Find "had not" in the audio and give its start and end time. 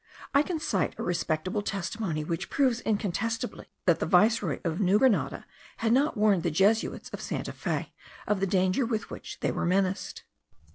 5.77-6.17